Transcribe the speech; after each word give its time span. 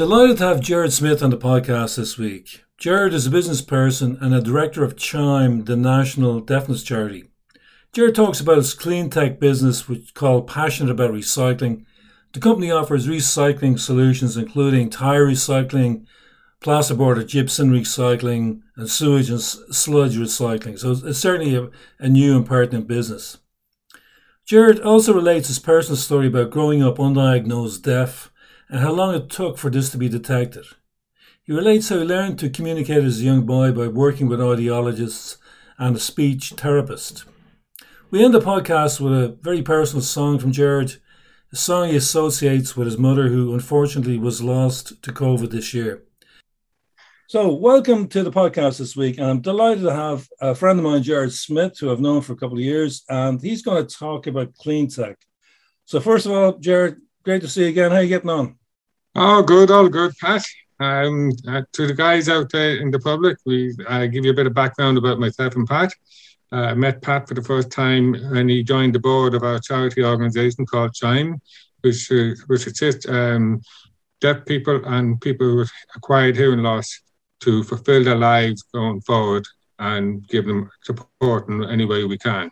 Delighted 0.00 0.38
to 0.38 0.44
have 0.44 0.60
Jared 0.62 0.94
Smith 0.94 1.22
on 1.22 1.28
the 1.28 1.36
podcast 1.36 1.96
this 1.96 2.16
week. 2.16 2.64
Jared 2.78 3.12
is 3.12 3.26
a 3.26 3.30
business 3.30 3.60
person 3.60 4.16
and 4.22 4.34
a 4.34 4.40
director 4.40 4.82
of 4.82 4.96
Chime, 4.96 5.64
the 5.66 5.76
national 5.76 6.40
deafness 6.40 6.82
charity. 6.82 7.28
Jared 7.92 8.14
talks 8.14 8.40
about 8.40 8.56
his 8.56 8.72
clean 8.72 9.10
tech 9.10 9.38
business, 9.38 9.90
which 9.90 10.14
called 10.14 10.46
Passionate 10.46 10.90
About 10.90 11.10
Recycling. 11.10 11.84
The 12.32 12.40
company 12.40 12.70
offers 12.70 13.06
recycling 13.06 13.78
solutions, 13.78 14.38
including 14.38 14.88
tire 14.88 15.26
recycling, 15.26 16.06
plasterboard 16.62 17.18
or 17.18 17.24
gypsum 17.24 17.70
recycling, 17.70 18.62
and 18.76 18.88
sewage 18.88 19.28
and 19.28 19.42
sludge 19.42 20.16
recycling. 20.16 20.78
So 20.78 20.92
it's 20.92 21.18
certainly 21.18 21.54
a, 21.54 21.68
a 21.98 22.08
new 22.08 22.38
and 22.38 22.46
pertinent 22.46 22.88
business. 22.88 23.36
Jared 24.46 24.80
also 24.80 25.12
relates 25.12 25.48
his 25.48 25.58
personal 25.58 25.98
story 25.98 26.28
about 26.28 26.48
growing 26.48 26.82
up 26.82 26.96
undiagnosed 26.96 27.82
deaf 27.82 28.29
and 28.70 28.80
how 28.80 28.92
long 28.92 29.14
it 29.14 29.28
took 29.28 29.58
for 29.58 29.68
this 29.68 29.90
to 29.90 29.98
be 29.98 30.08
detected. 30.08 30.64
He 31.42 31.52
relates 31.52 31.88
how 31.88 31.98
he 31.98 32.04
learned 32.04 32.38
to 32.38 32.48
communicate 32.48 33.02
as 33.02 33.20
a 33.20 33.24
young 33.24 33.44
boy 33.44 33.72
by 33.72 33.88
working 33.88 34.28
with 34.28 34.38
audiologists 34.38 35.38
and 35.76 35.96
a 35.96 35.98
speech 35.98 36.50
therapist. 36.56 37.24
We 38.10 38.24
end 38.24 38.32
the 38.32 38.40
podcast 38.40 39.00
with 39.00 39.12
a 39.12 39.36
very 39.40 39.62
personal 39.62 40.02
song 40.02 40.38
from 40.38 40.52
Jared, 40.52 40.96
a 41.52 41.56
song 41.56 41.88
he 41.88 41.96
associates 41.96 42.76
with 42.76 42.86
his 42.86 42.96
mother, 42.96 43.26
who 43.28 43.52
unfortunately 43.54 44.18
was 44.18 44.40
lost 44.40 45.02
to 45.02 45.12
COVID 45.12 45.50
this 45.50 45.74
year. 45.74 46.04
So, 47.26 47.52
welcome 47.52 48.08
to 48.08 48.22
the 48.22 48.30
podcast 48.30 48.78
this 48.78 48.96
week. 48.96 49.18
And 49.18 49.26
I'm 49.26 49.40
delighted 49.40 49.82
to 49.84 49.94
have 49.94 50.28
a 50.40 50.54
friend 50.54 50.78
of 50.78 50.84
mine, 50.84 51.02
Jared 51.02 51.32
Smith, 51.32 51.78
who 51.78 51.90
I've 51.90 52.00
known 52.00 52.22
for 52.22 52.34
a 52.34 52.36
couple 52.36 52.56
of 52.56 52.62
years, 52.62 53.04
and 53.08 53.40
he's 53.40 53.62
going 53.62 53.84
to 53.84 53.96
talk 53.96 54.28
about 54.28 54.54
clean 54.54 54.88
tech. 54.88 55.16
So, 55.86 55.98
first 55.98 56.26
of 56.26 56.32
all, 56.32 56.58
Jared, 56.58 56.96
great 57.24 57.42
to 57.42 57.48
see 57.48 57.62
you 57.62 57.68
again. 57.68 57.90
How 57.90 57.98
are 57.98 58.02
you 58.02 58.08
getting 58.08 58.30
on? 58.30 58.59
Oh, 59.16 59.42
good, 59.42 59.72
all 59.72 59.88
good, 59.88 60.16
Pat. 60.18 60.44
Um, 60.78 61.32
uh, 61.48 61.62
to 61.72 61.86
the 61.88 61.94
guys 61.94 62.28
out 62.28 62.50
there 62.52 62.76
in 62.76 62.92
the 62.92 63.00
public, 63.00 63.38
we 63.44 63.74
uh, 63.88 64.06
give 64.06 64.24
you 64.24 64.30
a 64.30 64.34
bit 64.34 64.46
of 64.46 64.54
background 64.54 64.98
about 64.98 65.18
myself 65.18 65.56
and 65.56 65.66
Pat. 65.66 65.92
Uh, 66.52 66.56
I 66.56 66.74
met 66.74 67.02
Pat 67.02 67.26
for 67.26 67.34
the 67.34 67.42
first 67.42 67.72
time 67.72 68.14
when 68.30 68.48
he 68.48 68.62
joined 68.62 68.94
the 68.94 69.00
board 69.00 69.34
of 69.34 69.42
our 69.42 69.58
charity 69.58 70.04
organisation 70.04 70.64
called 70.64 70.94
Chime, 70.94 71.40
which 71.80 72.10
uh, 72.12 72.34
which 72.46 72.68
assists 72.68 73.08
um, 73.08 73.60
deaf 74.20 74.46
people 74.46 74.80
and 74.84 75.20
people 75.20 75.56
with 75.56 75.72
acquired 75.96 76.36
hearing 76.36 76.62
loss 76.62 77.00
to 77.40 77.64
fulfil 77.64 78.04
their 78.04 78.16
lives 78.16 78.62
going 78.72 79.00
forward 79.00 79.44
and 79.80 80.26
give 80.28 80.46
them 80.46 80.70
support 80.82 81.48
in 81.48 81.64
any 81.64 81.84
way 81.84 82.04
we 82.04 82.18
can. 82.18 82.50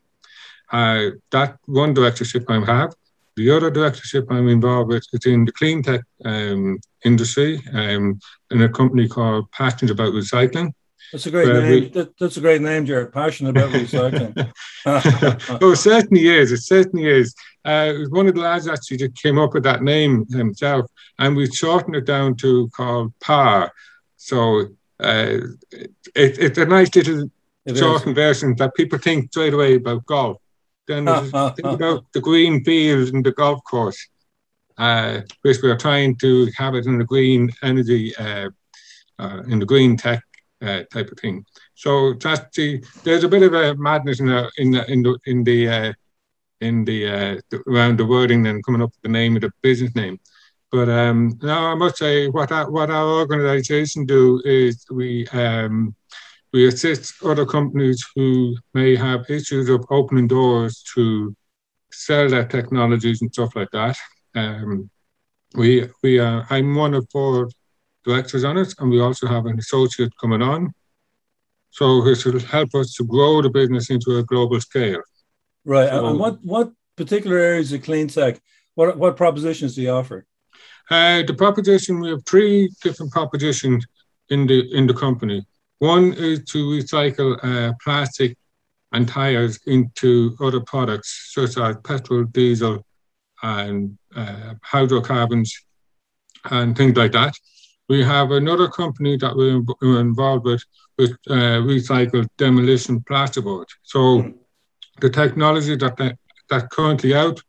Uh, 0.73 1.11
that 1.31 1.57
one 1.67 1.95
directorship 1.95 2.51
I 2.51 2.65
have 2.65 2.95
the 3.39 3.51
other 3.51 3.71
directorship 3.71 4.27
I'm 4.31 4.49
involved 4.49 4.91
with 4.91 5.07
is 5.13 5.25
in 5.25 5.45
the 5.45 5.53
clean 5.53 5.83
tech 5.83 6.03
um, 6.25 6.81
industry 7.05 7.63
um, 7.73 8.19
in 8.51 8.63
a 8.63 8.69
company 8.69 9.09
called 9.09 9.51
Passionate 9.53 9.93
About 9.93 10.13
Recycling. 10.13 10.73
That's 11.13 11.27
a 11.27 11.31
great 11.31 11.49
name. 11.49 11.71
We, 11.71 11.89
that, 11.91 12.19
that's 12.19 12.37
a 12.37 12.41
great 12.41 12.61
name, 12.61 12.85
Jared. 12.85 13.13
Passionate 13.13 13.51
about 13.51 13.71
recycling. 13.71 14.53
oh, 15.63 15.73
it 15.73 15.77
certainly 15.77 16.29
is. 16.29 16.53
It 16.53 16.63
certainly 16.63 17.07
is. 17.07 17.35
Uh, 17.65 17.95
one 18.11 18.27
of 18.27 18.35
the 18.35 18.41
lads 18.41 18.69
actually 18.69 18.99
that 18.99 19.17
came 19.17 19.39
up 19.39 19.55
with 19.55 19.63
that 19.63 19.83
name 19.83 20.27
himself, 20.27 20.91
and 21.19 21.35
we 21.35 21.47
shortened 21.47 21.97
it 21.97 22.05
down 22.05 22.35
to 22.37 22.69
called 22.77 23.13
PAR. 23.21 23.73
So 24.17 24.67
uh, 25.01 25.39
it, 25.71 25.91
it's 26.15 26.59
a 26.59 26.67
nice 26.67 26.95
little 26.95 27.31
it 27.65 27.79
shortened 27.79 28.19
is. 28.19 28.23
version 28.23 28.57
that 28.57 28.75
people 28.75 28.99
think 28.99 29.31
straight 29.31 29.55
away 29.55 29.77
about 29.77 30.05
golf. 30.05 30.39
Then 30.89 31.07
think 31.55 31.69
about 31.69 32.05
the 32.13 32.21
green 32.21 32.65
field 32.65 33.15
and 33.15 33.25
the 33.25 33.33
golf 33.33 33.63
course, 33.63 34.09
uh, 34.79 35.21
which 35.43 35.59
we 35.63 35.71
are 35.71 35.77
trying 35.77 36.17
to 36.17 36.51
have 36.57 36.75
it 36.75 36.87
in 36.87 36.99
the 36.99 37.05
green 37.05 37.51
energy, 37.63 38.17
uh, 38.17 38.49
uh, 39.19 39.43
in 39.49 39.61
the 39.61 39.67
green 39.67 39.97
tech 39.97 40.23
uh, 40.63 40.83
type 40.93 41.11
of 41.13 41.19
thing. 41.21 41.45
So 41.75 42.15
that's 42.15 42.57
the, 42.57 42.83
there's 43.05 43.25
a 43.25 43.29
bit 43.29 43.43
of 43.43 43.55
a 43.55 43.77
madness 43.77 44.19
in 44.19 44.27
the 44.27 44.51
in 44.57 44.71
the 44.73 44.91
in 44.91 45.03
the 45.03 45.19
in 45.27 45.45
the, 45.45 45.69
uh, 45.69 45.93
in 46.61 46.85
the, 46.85 47.07
uh, 47.07 47.41
the 47.51 47.63
around 47.69 47.99
the 47.99 48.07
wording 48.07 48.47
and 48.47 48.65
coming 48.65 48.83
up 48.83 48.91
with 48.91 49.03
the 49.03 49.09
name 49.09 49.37
of 49.37 49.43
the 49.43 49.53
business 49.63 49.95
name. 49.95 50.19
But 50.71 50.89
um, 50.89 51.39
now 51.43 51.67
I 51.67 51.75
must 51.75 51.97
say 51.97 52.29
what 52.29 52.53
our, 52.53 52.71
what 52.71 52.91
our 52.91 53.07
organisation 53.07 54.05
do 54.05 54.43
is 54.45 54.85
we 54.91 55.27
um, 55.29 55.95
we 56.53 56.67
assist 56.67 57.15
other 57.25 57.45
companies 57.45 58.05
who 58.15 58.57
may 58.75 58.97
have 58.97 59.29
issues 59.29 59.69
of 59.69 59.85
opening 59.91 60.27
doors 60.27 60.83
to 60.95 61.35
sell 61.93 62.29
their 62.29 62.47
technologies 62.47 63.21
and 63.21 63.33
stuff 63.33 63.55
like 63.55 63.71
that. 63.73 63.97
Um, 64.35 64.91
we 65.55 65.89
we 66.03 66.19
are, 66.19 66.47
I'm 66.51 66.75
one 66.75 66.95
of 66.95 67.07
four 67.11 67.49
directors 68.05 68.45
on 68.45 68.57
it, 68.59 68.75
and 68.79 68.91
we 68.91 69.01
also 69.01 69.27
have 69.27 69.47
an 69.47 69.59
associate 69.59 70.13
coming 70.21 70.43
on. 70.43 70.73
So 71.71 72.03
this 72.03 72.25
will 72.25 72.41
help 72.41 72.75
us 72.75 72.95
to 72.95 73.05
grow 73.05 73.43
the 73.43 73.51
business 73.51 73.91
into 73.91 74.19
a 74.19 74.23
global 74.23 74.61
scale. 74.61 75.03
Right. 75.65 75.89
So, 75.89 76.07
and 76.07 76.19
what 76.19 76.45
what 76.45 76.73
particular 76.97 77.39
areas 77.39 77.73
of 77.73 77.83
clean 77.83 78.09
tech? 78.09 78.41
What 78.75 78.97
what 78.99 79.17
propositions 79.17 79.75
do 79.75 79.83
you 79.83 79.91
offer? 79.91 80.27
Uh, 80.91 81.23
the 81.23 81.35
proposition 81.35 82.01
we 82.01 82.09
have 82.11 82.25
three 82.25 82.71
different 82.83 83.13
propositions 83.13 83.87
in 84.31 84.47
the 84.47 84.75
in 84.75 84.87
the 84.87 84.95
company. 84.95 85.47
One 85.79 86.13
is 86.13 86.45
to 86.47 86.67
recycle 86.67 87.39
uh, 87.43 87.73
plastic 87.83 88.37
and 88.93 89.07
tires 89.07 89.59
into 89.67 90.37
other 90.41 90.61
products 90.61 91.33
such 91.35 91.57
as 91.59 91.77
petrol, 91.85 92.25
diesel, 92.25 92.85
and 93.43 93.97
uh, 94.17 94.55
hydrocarbons 94.63 95.55
and 96.51 96.77
things 96.77 96.97
like 96.97 97.13
that. 97.13 97.35
We 97.89 98.03
have 98.05 98.33
another 98.33 98.69
company 98.69 99.17
that 99.19 99.37
we're, 99.37 99.63
we're 99.81 100.01
involved 100.01 100.45
with 100.45 100.65
with 100.99 101.13
uh, 101.31 101.63
recycled 101.63 102.27
demolition 102.39 103.01
plasterboard. 103.01 103.67
So 103.85 104.33
the 105.01 105.09
technology 105.09 105.77
that 105.77 105.97
that, 105.97 106.19
that 106.51 106.71
currently 106.71 107.15
out 107.15 107.41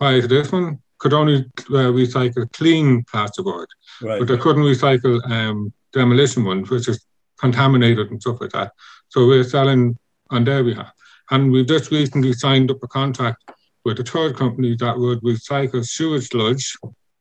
to 0.00 0.26
this 0.26 0.50
one 0.50 0.78
could 0.98 1.12
only 1.12 1.44
uh, 1.70 1.92
recycle 1.92 2.50
clean 2.52 3.04
plasterboard, 3.04 3.66
right. 4.02 4.18
but 4.18 4.28
they 4.28 4.38
couldn't 4.38 4.62
recycle 4.62 5.22
um, 5.30 5.72
demolition 5.92 6.44
ones, 6.44 6.70
which 6.70 6.88
is 6.88 7.04
contaminated 7.38 8.10
and 8.10 8.20
stuff 8.20 8.40
like 8.40 8.50
that. 8.50 8.72
So 9.08 9.26
we're 9.26 9.44
selling 9.44 9.98
on 10.30 10.44
their 10.44 10.62
behalf. 10.62 10.92
And 11.30 11.52
we've 11.52 11.66
just 11.66 11.90
recently 11.90 12.32
signed 12.32 12.70
up 12.70 12.82
a 12.82 12.88
contract 12.88 13.50
with 13.84 14.00
a 14.00 14.04
third 14.04 14.36
company 14.36 14.76
that 14.76 14.98
would 14.98 15.20
recycle 15.22 15.84
sewage 15.84 16.28
sludge 16.28 16.76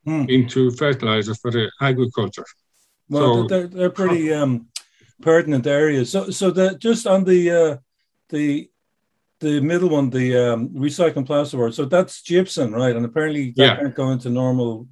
mm. 0.05 0.29
into 0.29 0.71
fertilizer 0.71 1.35
for 1.35 1.51
the 1.51 1.71
agriculture. 1.81 2.45
Well, 3.09 3.43
so, 3.43 3.47
they're, 3.47 3.67
they're 3.67 3.89
pretty 3.89 4.33
um, 4.33 4.67
pertinent 5.21 5.67
areas. 5.67 6.11
So, 6.11 6.29
so 6.29 6.51
the, 6.51 6.77
just 6.77 7.07
on 7.07 7.23
the 7.23 7.51
uh, 7.51 7.77
the 8.29 8.69
the 9.39 9.61
middle 9.61 9.89
one, 9.89 10.09
the 10.09 10.35
um, 10.35 10.69
recycling 10.69 11.27
plasterboard. 11.27 11.73
So 11.73 11.85
that's 11.85 12.21
gypsum, 12.23 12.73
right? 12.73 12.95
And 12.95 13.05
apparently 13.05 13.53
that 13.55 13.63
yeah. 13.63 13.75
can't 13.77 13.95
go 13.95 14.09
into 14.09 14.29
normal 14.29 14.87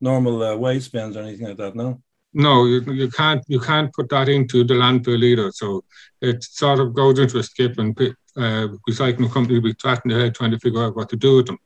normal 0.00 0.42
uh, 0.42 0.56
waste 0.56 0.92
bins 0.92 1.16
or 1.16 1.22
anything 1.22 1.46
like 1.46 1.58
that. 1.58 1.76
No 1.76 2.02
no, 2.34 2.64
you, 2.64 2.80
you 2.92 3.10
can't 3.10 3.44
you 3.46 3.60
can't 3.60 3.92
put 3.92 4.08
that 4.10 4.28
into 4.28 4.64
the 4.64 4.74
landfill 4.74 5.22
either. 5.22 5.50
So 5.52 5.84
it 6.20 6.42
sort 6.42 6.80
of 6.80 6.94
goes 6.94 7.18
into 7.18 7.38
a 7.38 7.42
skip, 7.42 7.78
and 7.78 7.98
uh, 8.36 8.68
recycling 8.88 9.32
company 9.32 9.54
will 9.54 9.70
be 9.70 9.74
tracking 9.74 10.10
their 10.10 10.20
head 10.20 10.34
trying 10.34 10.52
to 10.52 10.58
figure 10.58 10.82
out 10.82 10.96
what 10.96 11.08
to 11.10 11.16
do 11.16 11.36
with 11.36 11.46
them. 11.46 11.58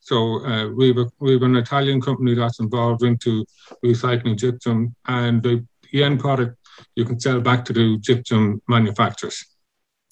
So 0.00 0.44
uh, 0.44 0.68
we've 0.68 0.98
a, 0.98 1.06
we've 1.20 1.42
an 1.42 1.56
Italian 1.56 2.00
company 2.00 2.34
that's 2.34 2.60
involved 2.60 3.02
into 3.04 3.46
recycling 3.84 4.36
gypsum, 4.36 4.94
and 5.06 5.42
the, 5.42 5.64
the 5.92 6.02
end 6.02 6.20
product 6.20 6.58
you 6.96 7.04
can 7.04 7.20
sell 7.20 7.40
back 7.40 7.64
to 7.66 7.72
the 7.72 7.98
gypsum 7.98 8.60
manufacturers. 8.68 9.44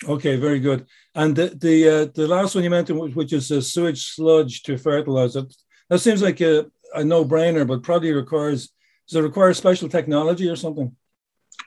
Okay, 0.09 0.37
very 0.37 0.61
good. 0.61 0.87
And 1.15 1.37
the 1.37 1.49
the 1.49 1.89
uh, 1.89 2.07
the 2.15 2.27
last 2.27 2.55
one 2.55 2.65
you 2.65 2.71
mentioned, 2.71 3.15
which 3.15 3.33
is 3.33 3.51
a 3.51 3.61
sewage 3.61 4.15
sludge 4.15 4.63
to 4.63 4.79
fertilizer, 4.79 5.45
that 5.91 5.99
seems 5.99 6.23
like 6.23 6.41
a, 6.41 6.67
a 6.95 7.05
no 7.05 7.25
brainer, 7.25 7.67
but 7.67 7.83
probably 7.83 8.13
requires 8.13 8.73
does 9.11 9.17
it 9.17 9.23
require 9.23 9.53
special 9.55 9.89
technology 9.89 10.49
or 10.49 10.55
something? 10.55 10.95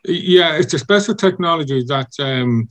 Yeah, 0.05 0.55
it's 0.55 0.73
a 0.73 0.79
special 0.79 1.13
technology 1.13 1.83
that 1.83 2.09
um, 2.19 2.69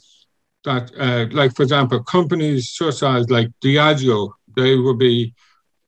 that 0.64 0.90
uh, 0.98 1.26
like 1.30 1.54
for 1.54 1.62
example, 1.62 2.02
companies 2.02 2.72
such 2.72 3.02
as 3.02 3.28
like 3.28 3.48
Diageo, 3.62 4.32
they 4.56 4.76
would 4.76 4.98
be 4.98 5.34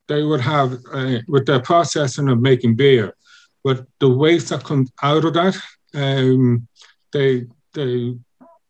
they 0.07 0.23
would 0.23 0.41
have 0.41 0.75
uh, 0.93 1.19
with 1.29 1.47
their 1.47 1.61
processing 1.61 2.29
of 2.29 2.41
making 2.41 2.77
beer, 2.77 3.17
but 3.63 3.87
the 4.01 4.09
waste 4.09 4.51
that 4.51 4.65
comes 4.65 4.91
out 5.03 5.25
of 5.25 5.33
that, 5.33 5.57
um, 5.95 6.69
they 7.13 7.47
they 7.73 8.15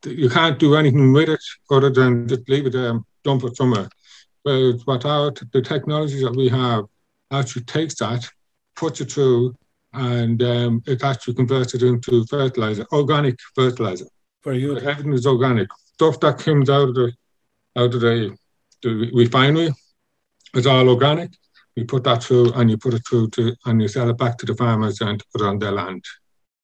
you 0.07 0.29
can't 0.29 0.59
do 0.61 0.77
anything 0.77 1.13
with 1.13 1.29
it 1.29 1.41
other 1.71 1.91
than 1.91 2.29
just 2.29 2.49
leave 2.49 2.67
it 2.67 2.73
there 2.73 2.91
and 2.91 3.05
dump 3.25 3.43
it 3.43 3.57
somewhere. 3.57 3.89
But 4.45 4.75
what 4.85 5.05
our 5.05 5.33
the 5.53 5.63
technology 5.63 6.23
that 6.23 6.37
we 6.37 6.49
have 6.51 6.85
actually 7.33 7.65
takes 7.65 7.97
that, 7.97 8.29
puts 8.77 9.01
it 9.01 9.11
through 9.11 9.57
and 9.95 10.43
um, 10.43 10.83
it 10.87 11.03
actually 11.03 11.35
converts 11.35 11.75
it 11.75 11.83
into 11.83 12.25
fertilizer, 12.27 12.87
organic 12.93 13.39
fertilizer. 13.55 14.07
Very 14.43 14.61
good. 14.61 14.83
Everything 14.83 15.13
is 15.13 15.27
organic. 15.27 15.69
Stuff 15.95 16.21
that 16.21 16.39
comes 16.39 16.69
out 16.69 16.89
of 16.89 16.95
the 16.95 17.13
out 17.77 17.95
of 17.95 18.01
the, 18.01 18.37
the 18.83 19.11
refinery 19.15 19.71
is 20.55 20.67
all 20.67 20.89
organic, 20.89 21.33
you 21.77 21.85
put 21.85 22.05
that 22.05 22.23
through 22.23 22.53
and 22.53 22.71
you 22.71 22.77
put 22.77 22.95
it 22.95 23.03
through 23.09 23.31
to 23.31 23.55
and 23.67 23.83
you 23.83 23.89
sell 23.89 24.09
it 24.09 24.19
back 24.19 24.39
to 24.39 24.47
the 24.47 24.55
farmers 24.55 25.01
and 25.01 25.23
put 25.33 25.43
it 25.43 25.49
on 25.49 25.59
their 25.59 25.73
land. 25.73 26.05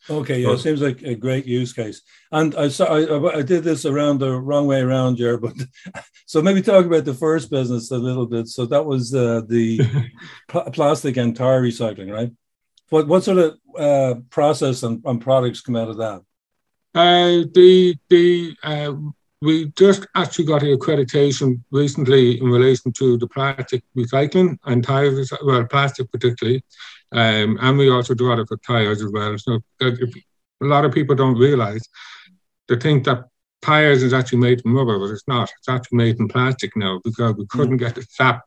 Okay, 0.08 0.40
yeah, 0.40 0.52
it 0.52 0.58
seems 0.58 0.80
like 0.80 1.02
a 1.02 1.14
great 1.14 1.44
use 1.46 1.72
case. 1.72 2.00
And 2.32 2.54
I 2.54 2.68
saw 2.68 2.86
I, 2.86 3.38
I 3.38 3.42
did 3.42 3.64
this 3.64 3.84
around 3.84 4.18
the 4.18 4.32
wrong 4.40 4.66
way 4.66 4.80
around 4.80 5.18
here, 5.18 5.36
but 5.36 5.52
so 6.26 6.40
maybe 6.40 6.62
talk 6.62 6.86
about 6.86 7.04
the 7.04 7.14
first 7.14 7.50
business 7.50 7.90
a 7.90 7.98
little 7.98 8.26
bit. 8.26 8.48
So 8.48 8.64
that 8.66 8.86
was 8.86 9.14
uh, 9.14 9.42
the 9.46 9.80
pl- 10.48 10.70
plastic 10.72 11.16
and 11.16 11.36
tire 11.36 11.62
recycling, 11.62 12.10
right? 12.10 12.30
What 12.90 13.06
what 13.06 13.24
sort 13.24 13.38
of 13.38 13.58
uh, 13.78 14.20
process 14.30 14.82
and, 14.82 15.02
and, 15.04 15.20
products 15.20 15.60
come 15.60 15.76
out 15.76 15.88
of 15.88 15.96
that? 15.98 16.22
Uh, 16.94 17.46
the 17.54 17.96
the 18.08 18.56
uh, 18.62 18.92
we 19.42 19.72
just 19.76 20.06
actually 20.14 20.44
got 20.44 20.62
accreditation 20.62 21.62
recently 21.70 22.38
in 22.40 22.48
relation 22.50 22.92
to 22.92 23.16
the 23.16 23.26
plastic 23.26 23.82
recycling 23.96 24.58
and 24.66 24.84
tires, 24.84 25.32
well, 25.42 25.64
plastic 25.64 26.10
particularly, 26.12 26.62
um, 27.12 27.58
and 27.60 27.78
we 27.78 27.90
also 27.90 28.12
do 28.12 28.32
it 28.32 28.48
for 28.48 28.58
tires 28.58 29.02
as 29.02 29.10
well. 29.12 29.38
So 29.38 29.60
if, 29.80 30.14
a 30.62 30.66
lot 30.66 30.84
of 30.84 30.92
people 30.92 31.16
don't 31.16 31.38
realize 31.38 31.88
they 32.68 32.76
think 32.76 33.04
that 33.04 33.24
tires 33.62 34.02
is 34.02 34.12
actually 34.12 34.38
made 34.38 34.60
from 34.60 34.76
rubber, 34.76 34.98
but 34.98 35.10
it's 35.10 35.26
not. 35.26 35.50
It's 35.58 35.68
actually 35.68 35.96
made 35.96 36.16
from 36.16 36.28
plastic 36.28 36.76
now 36.76 37.00
because 37.02 37.34
we 37.36 37.46
couldn't 37.46 37.76
mm. 37.76 37.80
get 37.80 37.94
the 37.94 38.02
sap, 38.02 38.42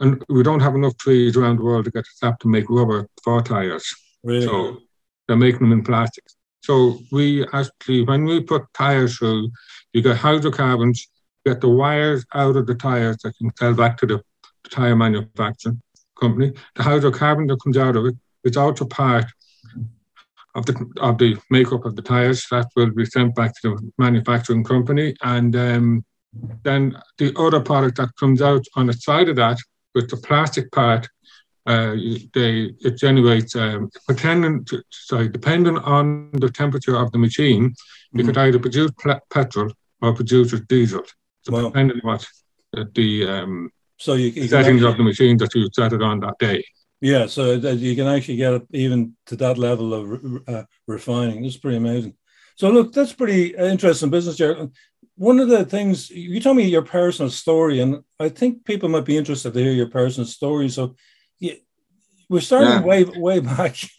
and 0.00 0.24
we 0.28 0.42
don't 0.42 0.60
have 0.60 0.74
enough 0.74 0.96
trees 0.96 1.36
around 1.36 1.58
the 1.58 1.64
world 1.64 1.84
to 1.84 1.90
get 1.90 2.06
sap 2.06 2.38
to 2.40 2.48
make 2.48 2.68
rubber 2.68 3.08
for 3.22 3.42
tires. 3.42 3.94
Really? 4.22 4.46
So 4.46 4.78
they're 5.26 5.36
making 5.36 5.60
them 5.60 5.72
in 5.72 5.84
plastic. 5.84 6.24
So 6.62 6.98
we 7.12 7.46
actually, 7.52 8.04
when 8.04 8.24
we 8.24 8.40
put 8.40 8.62
tires 8.74 9.16
through, 9.16 9.50
you 9.92 10.02
get 10.02 10.16
hydrocarbons, 10.16 11.08
get 11.46 11.60
the 11.60 11.68
wires 11.68 12.24
out 12.34 12.56
of 12.56 12.66
the 12.66 12.74
tires 12.74 13.18
that 13.18 13.36
can 13.38 13.50
sell 13.56 13.74
back 13.74 13.96
to 13.98 14.06
the, 14.06 14.22
the 14.64 14.70
tire 14.70 14.96
manufacturing 14.96 15.80
company. 16.20 16.52
The 16.74 16.82
hydrocarbon 16.82 17.48
that 17.48 17.62
comes 17.62 17.76
out 17.76 17.96
of 17.96 18.06
it 18.06 18.16
is 18.44 18.56
also 18.56 18.84
part 18.86 19.26
of 20.54 20.66
the 20.66 20.74
of 21.00 21.18
the 21.18 21.36
makeup 21.50 21.84
of 21.84 21.94
the 21.94 22.02
tires 22.02 22.46
that 22.50 22.66
will 22.74 22.90
be 22.90 23.04
sent 23.04 23.34
back 23.34 23.52
to 23.60 23.76
the 23.76 23.92
manufacturing 23.98 24.64
company, 24.64 25.14
and 25.22 25.54
um, 25.54 26.04
then 26.64 26.96
the 27.18 27.34
other 27.38 27.60
product 27.60 27.96
that 27.96 28.14
comes 28.18 28.42
out 28.42 28.64
on 28.74 28.86
the 28.86 28.92
side 28.92 29.28
of 29.28 29.36
that 29.36 29.58
with 29.98 30.08
the 30.12 30.20
plastic 30.28 30.66
part, 30.80 31.04
uh, 31.72 31.94
they 32.36 32.52
it 32.88 32.94
generates 33.06 33.52
um, 33.64 33.80
depending 34.12 34.54
to, 34.68 34.74
sorry 35.10 35.28
depending 35.38 35.76
on 35.96 36.30
the 36.44 36.50
temperature 36.62 36.96
of 37.02 37.08
the 37.12 37.20
machine, 37.26 37.64
mm-hmm. 37.64 38.18
you 38.18 38.24
could 38.26 38.38
either 38.44 38.60
produce 38.66 38.92
petrol 39.36 39.70
or 40.02 40.14
produce 40.20 40.52
diesel. 40.72 41.04
So 41.42 41.48
wow. 41.52 41.62
depending 41.68 41.98
on 42.02 42.06
what 42.10 42.22
the 42.98 43.10
um, 43.34 43.52
so 44.04 44.10
you, 44.14 44.28
you 44.28 44.48
settings 44.48 44.82
actually, 44.82 44.90
of 44.92 44.96
the 44.98 45.08
machine 45.12 45.36
that 45.38 45.54
you 45.54 45.68
set 45.78 45.92
it 45.96 46.02
on 46.10 46.20
that 46.20 46.38
day. 46.38 46.60
Yeah, 47.00 47.24
so 47.26 47.40
you 47.88 47.94
can 47.98 48.08
actually 48.14 48.38
get 48.44 48.54
it 48.58 48.64
even 48.84 48.98
to 49.28 49.34
that 49.42 49.56
level 49.68 49.88
of 49.98 50.04
uh, 50.52 50.64
refining. 50.94 51.44
It's 51.44 51.62
pretty 51.62 51.80
amazing. 51.84 52.14
So 52.60 52.70
look, 52.70 52.92
that's 52.92 53.12
pretty 53.12 53.54
interesting 53.74 54.10
business, 54.10 54.36
Jared. 54.36 54.70
One 55.18 55.40
of 55.40 55.48
the 55.48 55.64
things 55.64 56.10
you 56.10 56.40
told 56.40 56.56
me 56.56 56.64
your 56.64 56.82
personal 56.82 57.30
story, 57.30 57.80
and 57.80 58.02
I 58.20 58.28
think 58.28 58.64
people 58.64 58.88
might 58.88 59.04
be 59.04 59.16
interested 59.16 59.52
to 59.52 59.60
hear 59.60 59.72
your 59.72 59.90
personal 59.90 60.26
story. 60.26 60.68
So 60.68 60.94
yeah, 61.40 61.54
we're 62.28 62.40
starting 62.40 62.70
yeah. 62.70 62.82
way 62.82 63.04
way 63.04 63.40
back. 63.40 63.76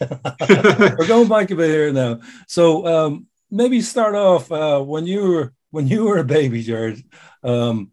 we're 0.98 1.06
going 1.06 1.28
back 1.28 1.50
a 1.50 1.56
bit 1.56 1.70
here 1.70 1.92
now. 1.92 2.20
So 2.48 2.86
um, 2.86 3.26
maybe 3.50 3.82
start 3.82 4.14
off 4.14 4.50
uh, 4.50 4.80
when 4.80 5.06
you 5.06 5.28
were 5.28 5.52
when 5.70 5.86
you 5.86 6.04
were 6.04 6.18
a 6.18 6.24
baby, 6.24 6.62
Jared. 6.62 7.04
Um, 7.44 7.90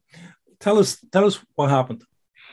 tell 0.60 0.80
us 0.80 0.98
tell 1.12 1.26
us 1.26 1.40
what 1.56 1.70
happened. 1.70 2.04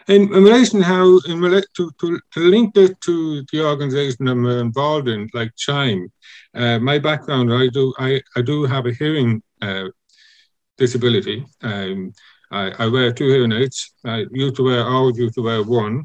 In, 0.06 0.22
in 0.34 0.44
relation 0.44 0.82
how 0.82 1.18
in 1.26 1.40
relation 1.40 1.68
to, 1.76 1.90
to, 2.00 2.20
to 2.32 2.40
link 2.40 2.76
it 2.76 3.00
to 3.02 3.42
the 3.50 3.64
organization 3.64 4.28
I'm 4.28 4.44
involved 4.44 5.08
in, 5.08 5.30
like 5.32 5.52
Chime, 5.56 6.12
uh, 6.54 6.78
my 6.78 6.98
background 6.98 7.52
I 7.52 7.68
do 7.68 7.94
I, 7.98 8.20
I 8.36 8.42
do 8.42 8.64
have 8.64 8.84
a 8.84 8.92
hearing 8.92 9.42
uh, 9.62 9.88
disability. 10.76 11.44
Um, 11.62 12.12
I, 12.50 12.70
I, 12.78 12.86
wear 12.86 13.12
two 13.12 13.28
hearing 13.28 13.52
aids. 13.52 13.94
I 14.04 14.26
used 14.30 14.56
to 14.56 14.64
wear 14.64 14.86
always 14.86 15.18
used 15.18 15.34
to 15.34 15.42
wear 15.42 15.62
one. 15.62 16.04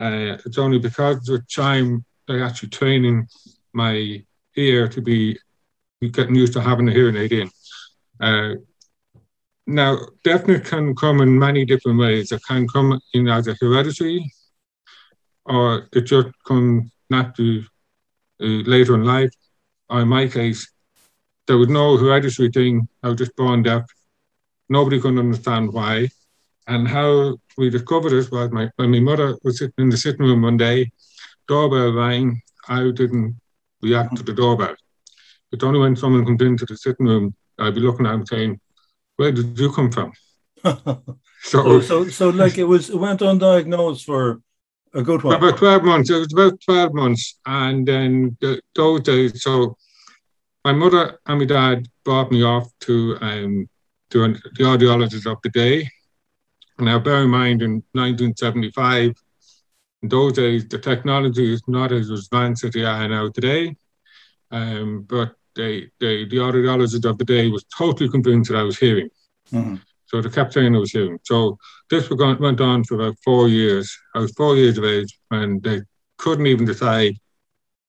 Uh, 0.00 0.38
it's 0.44 0.58
only 0.58 0.78
because 0.78 1.28
of 1.28 1.42
time. 1.48 2.04
they 2.26 2.42
actually 2.42 2.70
training 2.70 3.26
my 3.72 4.24
ear 4.56 4.88
to 4.88 5.00
be 5.00 5.38
getting 6.10 6.34
used 6.34 6.52
to 6.54 6.60
having 6.60 6.88
a 6.88 6.92
hearing 6.92 7.16
aid 7.16 7.32
in. 7.32 7.50
Uh, 8.20 8.54
now, 9.66 9.98
deafness 10.22 10.68
can 10.68 10.94
come 10.94 11.20
in 11.20 11.38
many 11.38 11.64
different 11.64 11.98
ways. 11.98 12.32
It 12.32 12.42
can 12.46 12.68
come 12.68 13.00
in 13.14 13.28
as 13.28 13.48
a 13.48 13.56
hereditary, 13.60 14.30
or 15.46 15.88
it 15.92 16.02
just 16.02 16.28
comes 16.46 16.90
naturally 17.08 17.66
uh, 18.42 18.62
later 18.66 18.94
in 18.94 19.04
life. 19.04 19.32
Or 19.88 20.02
in 20.02 20.08
my 20.08 20.28
case, 20.28 20.70
there 21.46 21.56
was 21.56 21.68
no 21.68 21.96
hereditary 21.96 22.50
thing. 22.50 22.88
I 23.02 23.08
was 23.08 23.18
just 23.18 23.36
born 23.36 23.62
deaf. 23.62 23.84
Nobody 24.68 25.00
could 25.00 25.18
understand 25.18 25.72
why. 25.72 26.08
And 26.66 26.88
how 26.88 27.36
we 27.58 27.70
discovered 27.70 28.12
it 28.12 28.30
was 28.30 28.50
my, 28.50 28.70
when 28.76 28.90
my 28.90 29.00
mother 29.00 29.36
was 29.42 29.58
sitting 29.58 29.74
in 29.78 29.90
the 29.90 29.96
sitting 29.96 30.24
room 30.24 30.42
one 30.42 30.56
day, 30.56 30.90
doorbell 31.46 31.92
rang. 31.92 32.40
I 32.68 32.90
didn't 32.90 33.38
react 33.82 34.16
to 34.16 34.22
the 34.22 34.32
doorbell. 34.32 34.74
It's 35.52 35.62
only 35.62 35.80
when 35.80 35.96
someone 35.96 36.24
comes 36.24 36.40
into 36.40 36.64
the 36.66 36.76
sitting 36.76 37.06
room, 37.06 37.34
I'd 37.58 37.74
be 37.74 37.80
looking 37.80 38.06
at 38.06 38.12
them 38.12 38.26
saying, 38.26 38.60
where 39.16 39.30
did 39.30 39.58
you 39.58 39.70
come 39.70 39.92
from? 39.92 40.12
so, 41.42 41.80
so, 41.80 42.08
so, 42.08 42.30
like 42.30 42.58
it 42.58 42.64
was, 42.64 42.90
it 42.90 42.96
went 42.96 43.20
undiagnosed 43.20 44.04
for 44.04 44.40
a 44.94 45.02
good 45.02 45.22
while. 45.22 45.36
About 45.36 45.58
12 45.58 45.84
months. 45.84 46.10
It 46.10 46.18
was 46.18 46.32
about 46.32 46.60
12 46.62 46.94
months. 46.94 47.38
And 47.46 47.86
then 47.86 48.36
the, 48.40 48.60
those 48.74 49.02
days, 49.02 49.42
so 49.42 49.76
my 50.64 50.72
mother 50.72 51.20
and 51.26 51.38
my 51.38 51.44
dad 51.44 51.86
brought 52.04 52.32
me 52.32 52.42
off 52.42 52.72
to, 52.80 53.18
um, 53.20 53.68
to 54.14 54.32
the 54.32 54.64
audiologist 54.64 55.30
of 55.30 55.38
the 55.42 55.50
day. 55.50 55.88
Now, 56.78 56.98
bear 57.00 57.22
in 57.22 57.30
mind, 57.30 57.62
in 57.62 57.82
1975, 57.92 59.12
in 60.02 60.08
those 60.08 60.34
days, 60.34 60.66
the 60.68 60.78
technology 60.78 61.52
is 61.52 61.62
not 61.66 61.90
as 61.92 62.10
advanced 62.10 62.64
as 62.64 62.72
they 62.72 62.84
are 62.84 63.08
now 63.08 63.28
today. 63.30 63.76
Um, 64.50 65.04
but 65.08 65.34
they, 65.56 65.90
they, 66.00 66.24
the 66.26 66.36
audiologist 66.36 67.04
of 67.04 67.18
the 67.18 67.24
day 67.24 67.48
was 67.48 67.64
totally 67.76 68.08
convinced 68.08 68.50
that 68.50 68.58
I 68.58 68.62
was 68.62 68.78
hearing. 68.78 69.08
Mm-hmm. 69.52 69.76
So 70.06 70.20
they 70.20 70.30
kept 70.30 70.52
saying 70.52 70.74
I 70.74 70.78
was 70.78 70.92
hearing. 70.92 71.18
So 71.24 71.58
this 71.90 72.08
went 72.10 72.60
on 72.60 72.84
for 72.84 72.94
about 72.94 73.16
four 73.24 73.48
years. 73.48 73.96
I 74.14 74.20
was 74.20 74.32
four 74.32 74.56
years 74.56 74.78
of 74.78 74.84
age, 74.84 75.18
and 75.32 75.60
they 75.62 75.80
couldn't 76.18 76.46
even 76.46 76.66
decide 76.66 77.16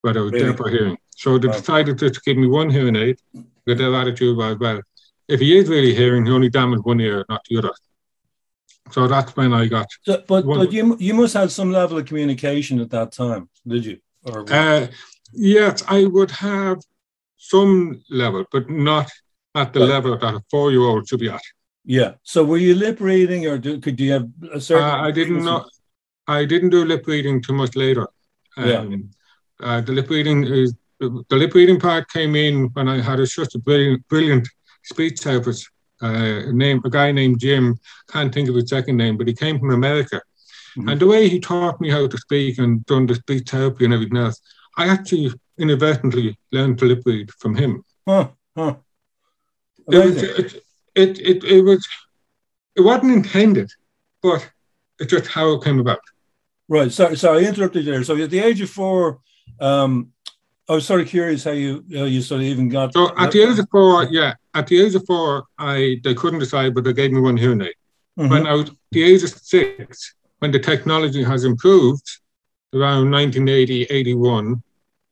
whether 0.01 0.21
I 0.21 0.23
was 0.23 0.31
really? 0.31 0.51
deaf 0.51 0.59
or 0.59 0.69
hearing. 0.69 0.97
So 1.17 1.37
they 1.37 1.49
wow. 1.49 1.53
decided 1.53 1.99
to 1.99 2.09
give 2.25 2.37
me 2.37 2.47
one 2.47 2.69
hearing 2.71 2.95
aid. 2.95 3.19
With 3.67 3.79
their 3.79 3.95
attitude 3.95 4.37
was, 4.37 4.57
well, 4.59 4.81
if 5.27 5.39
he 5.39 5.57
is 5.57 5.69
really 5.69 5.93
hearing, 5.93 6.25
he 6.25 6.31
only 6.31 6.49
damaged 6.49 6.83
one 6.83 6.99
ear, 6.99 7.25
not 7.29 7.41
the 7.49 7.57
other. 7.57 7.71
So 8.91 9.07
that's 9.07 9.35
when 9.35 9.53
I 9.53 9.65
got. 9.65 9.87
So, 10.03 10.23
but 10.27 10.45
but 10.45 10.71
you 10.71 10.95
you 10.99 11.13
must 11.13 11.33
have 11.33 11.51
some 11.51 11.71
level 11.71 11.97
of 11.97 12.05
communication 12.05 12.79
at 12.79 12.91
that 12.91 13.11
time, 13.11 13.49
did 13.65 13.85
you? 13.85 13.97
Or 14.23 14.45
uh, 14.51 14.87
yes, 15.33 15.83
I 15.87 16.05
would 16.05 16.31
have 16.31 16.79
some 17.37 18.03
level, 18.09 18.45
but 18.51 18.69
not 18.69 19.09
at 19.55 19.73
the 19.73 19.79
level 19.79 20.17
that 20.17 20.33
a 20.35 20.41
four 20.51 20.71
year 20.71 20.81
old 20.81 21.07
should 21.07 21.19
be 21.19 21.29
at. 21.29 21.41
Yeah. 21.83 22.13
So 22.23 22.43
were 22.43 22.57
you 22.57 22.75
lip 22.75 22.99
reading 22.99 23.45
or 23.47 23.57
do, 23.57 23.79
could 23.79 23.99
you 23.99 24.11
have 24.11 24.27
a 24.51 24.59
certain? 24.59 24.83
Uh, 24.83 24.97
I 24.97 25.11
didn't 25.11 25.43
know. 25.43 25.65
I 26.27 26.45
didn't 26.45 26.69
do 26.71 26.83
lip 26.83 27.05
reading 27.07 27.41
too 27.41 27.53
much 27.53 27.75
later. 27.75 28.07
Um, 28.57 28.67
yeah. 28.67 29.65
Uh, 29.65 29.81
the 29.81 29.93
lip 29.93 30.09
reading 30.09 30.43
is 30.43 30.75
the 30.99 31.25
lip 31.29 31.53
reading 31.53 31.79
part 31.79 32.09
came 32.09 32.35
in 32.35 32.65
when 32.73 32.87
I 32.87 33.01
had 33.01 33.19
a, 33.19 33.25
just 33.25 33.55
a 33.55 33.59
brilliant, 33.59 34.07
brilliant 34.07 34.47
speech 34.85 35.19
therapist. 35.19 35.69
Uh, 36.01 36.51
name 36.51 36.81
a 36.83 36.89
guy 36.89 37.11
named 37.11 37.39
Jim. 37.39 37.79
Can't 38.09 38.33
think 38.33 38.49
of 38.49 38.55
his 38.55 38.69
second 38.69 38.97
name, 38.97 39.17
but 39.17 39.27
he 39.27 39.33
came 39.33 39.59
from 39.59 39.71
America. 39.71 40.21
Mm-hmm. 40.77 40.89
And 40.89 40.99
the 40.99 41.07
way 41.07 41.29
he 41.29 41.39
taught 41.39 41.79
me 41.79 41.89
how 41.89 42.05
to 42.07 42.17
speak 42.17 42.57
and 42.57 42.85
done 42.85 43.05
the 43.05 43.15
speech 43.15 43.49
therapy 43.49 43.85
and 43.85 43.93
everything 43.93 44.17
else, 44.17 44.41
I 44.77 44.89
actually 44.89 45.31
inadvertently 45.57 46.37
learned 46.51 46.79
to 46.79 46.85
lip 46.85 47.03
read 47.05 47.31
from 47.31 47.55
him. 47.55 47.83
Huh, 48.05 48.29
huh. 48.57 48.75
It, 49.87 50.05
was, 50.05 50.23
it, 50.23 50.63
it, 50.95 51.19
it, 51.19 51.43
it, 51.43 51.61
was 51.61 51.87
it 52.75 52.81
wasn't 52.81 53.13
intended, 53.13 53.71
but 54.21 54.49
it's 54.99 55.11
just 55.11 55.27
how 55.27 55.53
it 55.53 55.63
came 55.63 55.79
about. 55.79 55.99
Right. 56.67 56.91
Sorry, 56.91 57.15
sorry, 57.15 57.45
I 57.45 57.49
interrupted 57.49 57.85
you 57.85 57.91
there. 57.91 58.03
So 58.03 58.17
at 58.17 58.29
the 58.29 58.39
age 58.39 58.59
of 58.61 58.69
four, 58.69 59.19
um, 59.61 60.11
I 60.67 60.73
was 60.73 60.85
sort 60.85 61.01
of 61.01 61.07
curious 61.07 61.43
how 61.43 61.51
you 61.51 61.83
how 61.93 62.05
you 62.05 62.21
sort 62.21 62.41
of 62.41 62.47
even 62.47 62.69
got. 62.69 62.93
So 62.93 63.15
at 63.17 63.31
the 63.31 63.41
age 63.41 63.59
of 63.59 63.67
four, 63.69 64.05
yeah, 64.05 64.33
at 64.53 64.67
the 64.67 64.81
age 64.81 64.95
of 64.95 65.05
four, 65.05 65.45
I 65.57 66.01
they 66.03 66.13
couldn't 66.15 66.39
decide, 66.39 66.73
but 66.73 66.83
they 66.83 66.93
gave 66.93 67.11
me 67.11 67.21
one 67.21 67.37
hearing 67.37 67.61
aid. 67.61 67.75
Mm-hmm. 68.17 68.29
When 68.29 68.47
I 68.47 68.53
was 68.53 68.71
the 68.91 69.03
age 69.03 69.23
of 69.23 69.29
six, 69.29 70.15
when 70.39 70.51
the 70.51 70.59
technology 70.59 71.23
has 71.23 71.43
improved, 71.43 72.07
around 72.73 73.11
1980, 73.11 73.83
81, 73.83 74.63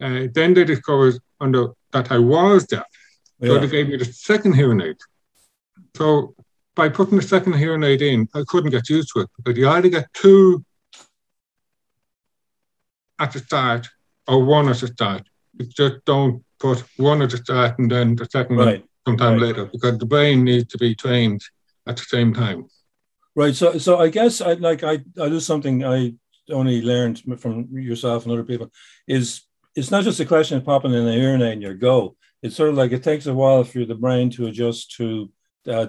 uh, 0.01 0.27
then 0.33 0.53
they 0.53 0.63
discovered 0.63 1.15
under 1.39 1.67
that 1.91 2.11
I 2.11 2.17
was 2.17 2.65
deaf. 2.65 2.85
Yeah. 3.39 3.49
So 3.49 3.59
they 3.59 3.67
gave 3.67 3.89
me 3.89 3.97
the 3.97 4.05
second 4.05 4.53
hearing 4.53 4.81
aid. 4.81 4.97
So 5.95 6.35
by 6.75 6.89
putting 6.89 7.17
the 7.17 7.23
second 7.23 7.53
hearing 7.53 7.83
aid 7.83 8.01
in, 8.01 8.27
I 8.33 8.43
couldn't 8.47 8.71
get 8.71 8.89
used 8.89 9.09
to 9.13 9.21
it 9.21 9.29
because 9.37 9.57
you 9.57 9.69
either 9.69 9.89
get 9.89 10.11
two 10.13 10.65
at 13.19 13.31
the 13.31 13.39
start 13.39 13.87
or 14.27 14.43
one 14.43 14.69
at 14.69 14.77
the 14.77 14.87
start. 14.87 15.23
You 15.57 15.65
just 15.65 16.05
don't 16.05 16.43
put 16.59 16.83
one 16.97 17.21
at 17.21 17.31
the 17.31 17.37
start 17.37 17.79
and 17.79 17.91
then 17.91 18.15
the 18.15 18.25
second 18.25 18.57
right. 18.57 18.65
one 18.65 18.83
sometime 19.05 19.33
right. 19.33 19.41
later 19.41 19.65
because 19.65 19.97
the 19.97 20.05
brain 20.05 20.43
needs 20.43 20.67
to 20.69 20.77
be 20.77 20.95
trained 20.95 21.41
at 21.87 21.97
the 21.97 22.03
same 22.03 22.33
time. 22.33 22.67
Right. 23.35 23.55
So, 23.55 23.77
so 23.77 23.99
I 23.99 24.09
guess 24.09 24.41
I 24.41 24.53
like 24.53 24.83
I 24.83 24.99
I 25.21 25.29
do 25.29 25.39
something 25.39 25.83
I 25.83 26.13
only 26.51 26.81
learned 26.81 27.21
from 27.39 27.67
yourself 27.71 28.23
and 28.23 28.31
other 28.31 28.43
people 28.43 28.69
is 29.07 29.41
it's 29.75 29.91
not 29.91 30.03
just 30.03 30.19
a 30.19 30.25
question 30.25 30.57
of 30.57 30.65
popping 30.65 30.93
in 30.93 31.05
the 31.05 31.13
hearing 31.13 31.41
aid 31.41 31.53
and 31.53 31.61
your 31.61 31.73
go. 31.73 32.15
It's 32.41 32.55
sort 32.55 32.69
of 32.69 32.75
like 32.75 32.91
it 32.91 33.03
takes 33.03 33.25
a 33.25 33.33
while 33.33 33.63
for 33.63 33.85
the 33.85 33.95
brain 33.95 34.29
to 34.31 34.47
adjust 34.47 34.91
to 34.97 35.31
uh, 35.67 35.87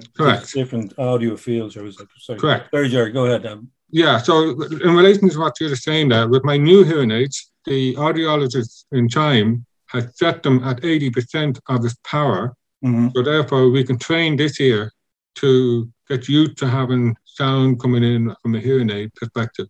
different 0.53 0.99
audio 0.99 1.37
fields. 1.37 1.77
Or 1.77 1.83
was 1.83 2.01
it, 2.01 2.09
sorry. 2.19 2.39
Correct. 2.39 2.71
Sorry, 2.71 2.89
Jerry. 2.89 3.13
Go 3.13 3.27
ahead. 3.27 3.45
Um, 3.45 3.69
yeah. 3.91 4.19
So 4.19 4.51
in 4.63 4.95
relation 4.95 5.29
to 5.29 5.39
what 5.39 5.61
you're 5.61 5.77
saying 5.77 6.09
there, 6.09 6.29
with 6.29 6.45
my 6.45 6.57
new 6.57 6.85
hearing 6.85 7.11
aids, 7.11 7.51
the 7.65 7.95
audiologist 7.97 8.85
in 8.93 9.09
Chime 9.09 9.65
has 9.89 10.17
set 10.17 10.43
them 10.43 10.63
at 10.65 10.81
80% 10.81 11.59
of 11.69 11.85
its 11.85 11.97
power. 12.05 12.55
Mm-hmm. 12.85 13.09
So 13.15 13.23
therefore, 13.23 13.71
we 13.71 13.85
can 13.85 13.99
train 13.99 14.37
this 14.37 14.61
ear 14.61 14.93
to 15.37 15.91
get 16.09 16.29
used 16.29 16.59
to 16.59 16.69
having 16.69 17.17
sound 17.25 17.81
coming 17.81 18.05
in 18.05 18.35
from 18.43 18.55
a 18.55 18.61
hearing 18.61 18.91
aid 18.91 19.13
perspective, 19.15 19.67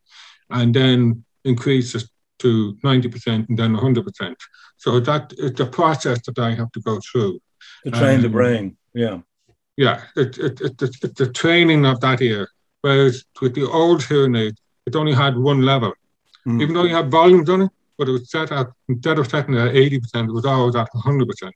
and 0.50 0.74
then 0.74 1.24
increase 1.44 1.94
it 1.94 2.04
to 2.40 2.76
90% 2.84 3.48
and 3.48 3.58
then 3.58 3.76
100%. 3.76 4.34
So 4.76 5.00
that 5.00 5.32
it's 5.38 5.60
a 5.60 5.66
process 5.66 6.20
that 6.26 6.38
I 6.38 6.54
have 6.54 6.72
to 6.72 6.80
go 6.80 7.00
through. 7.00 7.40
To 7.84 7.90
train 7.90 8.16
um, 8.16 8.22
the 8.22 8.28
brain, 8.28 8.76
yeah. 8.94 9.18
Yeah, 9.76 10.02
it, 10.16 10.38
it, 10.38 10.60
it, 10.60 10.82
it's 10.82 10.98
the 10.98 11.32
training 11.32 11.84
of 11.84 12.00
that 12.00 12.22
ear. 12.22 12.48
Whereas 12.82 13.24
with 13.40 13.54
the 13.54 13.68
old 13.68 14.04
hearing 14.04 14.36
aid, 14.36 14.54
it 14.86 14.94
only 14.94 15.12
had 15.12 15.36
one 15.36 15.62
level. 15.62 15.92
Mm. 16.46 16.62
Even 16.62 16.74
though 16.74 16.84
you 16.84 16.94
had 16.94 17.10
volumes 17.10 17.48
on 17.48 17.62
it, 17.62 17.70
but 17.98 18.08
it 18.08 18.12
was 18.12 18.30
set 18.30 18.52
at, 18.52 18.68
instead 18.88 19.18
of 19.18 19.28
setting 19.28 19.54
it 19.54 19.68
at 19.68 19.74
80%, 19.74 20.28
it 20.28 20.32
was 20.32 20.44
always 20.44 20.76
at 20.76 20.88
100%. 20.92 21.50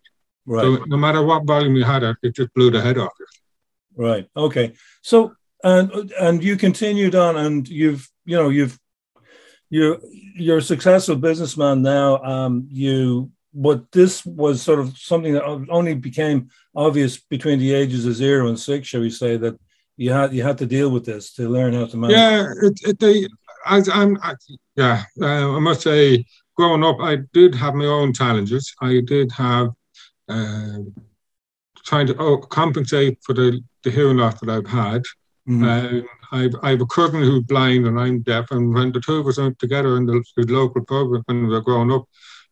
Right. 0.46 0.62
So 0.62 0.84
no 0.86 0.96
matter 0.96 1.22
what 1.22 1.44
volume 1.44 1.76
you 1.76 1.84
had 1.84 2.02
it, 2.02 2.16
it 2.22 2.34
just 2.34 2.52
blew 2.54 2.70
the 2.70 2.80
head 2.80 2.98
off 2.98 3.12
you. 3.20 3.26
Right. 3.96 4.28
Okay. 4.36 4.74
So 5.02 5.34
and 5.64 6.12
and 6.20 6.42
you 6.42 6.56
continued 6.56 7.14
on, 7.14 7.36
and 7.36 7.68
you've 7.68 8.08
you 8.24 8.36
know 8.36 8.48
you've 8.48 8.78
you're 9.70 9.98
you're 10.34 10.58
a 10.58 10.62
successful 10.62 11.16
businessman 11.16 11.82
now. 11.82 12.22
Um, 12.22 12.68
you 12.70 13.32
but 13.52 13.90
this 13.90 14.24
was 14.24 14.62
sort 14.62 14.78
of 14.78 14.96
something 14.96 15.32
that 15.32 15.44
only 15.44 15.94
became 15.94 16.50
obvious 16.76 17.18
between 17.18 17.58
the 17.58 17.74
ages 17.74 18.06
of 18.06 18.14
zero 18.14 18.48
and 18.48 18.58
six, 18.58 18.86
shall 18.86 19.00
we 19.00 19.10
say, 19.10 19.36
that 19.36 19.58
you 19.96 20.12
had 20.12 20.32
you 20.32 20.42
had 20.42 20.58
to 20.58 20.66
deal 20.66 20.90
with 20.90 21.04
this 21.04 21.34
to 21.34 21.48
learn 21.48 21.74
how 21.74 21.86
to 21.86 21.96
manage. 21.96 22.16
Yeah, 22.16 22.52
it, 22.62 22.80
it, 22.86 22.98
they, 23.00 23.26
I, 23.68 24.34
yeah, 24.76 25.04
uh, 25.20 25.56
I 25.56 25.58
must 25.58 25.82
say, 25.82 26.24
growing 26.56 26.84
up, 26.84 26.96
I 27.00 27.18
did 27.32 27.54
have 27.54 27.74
my 27.74 27.86
own 27.86 28.12
challenges. 28.12 28.74
I 28.80 29.00
did 29.04 29.30
have 29.32 29.68
uh, 30.28 30.78
trying 31.84 32.06
to 32.08 32.16
oh, 32.18 32.38
compensate 32.38 33.18
for 33.22 33.34
the, 33.34 33.60
the 33.84 33.90
hearing 33.90 34.18
loss 34.18 34.40
that 34.40 34.50
I've 34.50 34.66
had. 34.66 35.02
Mm-hmm. 35.48 35.64
Uh, 35.64 36.00
I've, 36.30 36.54
I 36.62 36.70
have 36.70 36.80
a 36.80 36.86
cousin 36.86 37.22
who's 37.22 37.44
blind 37.44 37.86
and 37.86 37.98
I'm 37.98 38.20
deaf, 38.20 38.50
and 38.50 38.74
when 38.74 38.92
the 38.92 39.00
two 39.00 39.16
of 39.16 39.26
us 39.26 39.38
went 39.38 39.58
together 39.58 39.96
in 39.96 40.06
the, 40.06 40.22
the 40.36 40.52
local 40.52 40.84
pub 40.84 41.08
when 41.24 41.44
we 41.44 41.48
were 41.48 41.62
growing 41.62 41.90
up, 41.90 42.04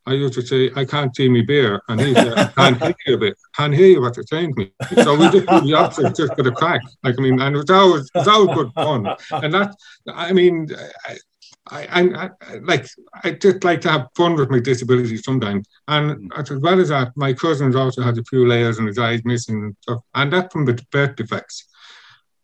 I 0.07 0.13
used 0.13 0.35
to 0.35 0.43
say, 0.43 0.71
I 0.77 0.85
can't 0.85 1.15
see 1.15 1.29
me 1.29 1.43
beer. 1.43 1.83
And 1.89 2.01
he 2.01 2.15
said, 2.15 2.39
I 2.57 2.73
can't 2.73 2.81
hear 2.81 2.95
you 3.07 3.15
a 3.15 3.19
bit. 3.19 3.39
Can't 3.57 3.75
hear 3.75 3.89
you 3.89 4.13
saying 4.27 4.55
to 4.55 4.61
me. 4.61 4.73
So 5.03 5.17
we 5.17 5.25
just 5.31 5.47
do 5.47 5.61
the 5.61 5.75
opposite, 5.75 6.15
just 6.15 6.35
for 6.37 6.43
the 6.43 6.53
crack. 6.53 6.81
Like, 7.03 7.17
I 7.19 7.23
mean, 7.23 7.41
and 7.41 7.57
it 7.57 7.59
was 7.59 7.71
always, 7.71 8.05
it 8.15 8.19
was 8.19 8.29
always 8.29 8.55
good 8.55 8.73
fun. 8.75 9.07
And 9.33 9.55
that, 9.55 9.75
I 10.07 10.33
mean, 10.33 10.69
I, 11.69 11.87
I, 11.91 12.31
I, 12.41 12.57
like 12.59 12.87
I 13.25 13.33
just 13.33 13.65
like 13.65 13.81
to 13.83 13.91
have 13.91 14.09
fun 14.17 14.35
with 14.35 14.51
my 14.51 14.61
disability 14.61 15.17
sometimes. 15.17 15.67
And 15.89 16.31
as 16.37 16.51
well 16.51 16.81
as 16.81 16.89
that, 16.89 17.13
my 17.17 17.33
cousin 17.33 17.75
also 17.75 18.03
has 18.03 18.19
a 18.19 18.25
few 18.25 18.47
layers 18.47 18.79
and 18.79 18.87
his 18.87 18.99
eyes 18.99 19.23
missing 19.25 19.57
and 19.57 19.77
stuff, 19.81 20.03
and 20.15 20.33
that 20.33 20.53
from 20.53 20.65
the 20.65 20.81
birth 20.91 21.17
defects. 21.17 21.67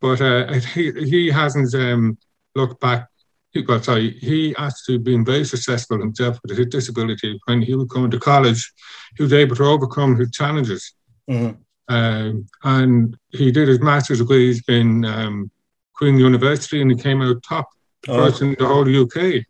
But 0.00 0.20
uh, 0.20 0.52
he 0.54 0.90
he 0.92 1.30
hasn't 1.30 1.74
um, 1.74 2.18
looked 2.54 2.80
back. 2.80 3.08
He, 3.52 3.64
sorry, 3.82 4.18
he 4.18 4.54
actually 4.56 4.98
been 4.98 5.24
very 5.24 5.44
successful 5.44 5.98
himself 5.98 6.38
with 6.42 6.56
his 6.56 6.68
disability. 6.68 7.38
When 7.44 7.60
he 7.60 7.74
was 7.74 7.86
going 7.86 8.10
to 8.12 8.18
college, 8.18 8.72
he 9.16 9.22
was 9.22 9.32
able 9.32 9.56
to 9.56 9.64
overcome 9.64 10.16
his 10.16 10.30
challenges. 10.30 10.94
Mm-hmm. 11.30 11.94
Um, 11.94 12.46
and 12.64 13.16
he 13.30 13.50
did 13.50 13.68
his 13.68 13.80
master's 13.80 14.18
degrees 14.18 14.62
in 14.68 15.04
um, 15.04 15.50
Queen 15.94 16.16
University, 16.16 16.80
and 16.80 16.90
he 16.90 16.96
came 16.96 17.20
out 17.20 17.42
top 17.42 17.68
first 18.04 18.42
oh. 18.42 18.46
in 18.46 18.56
the 18.58 18.66
whole 18.66 18.88
UK. 19.02 19.44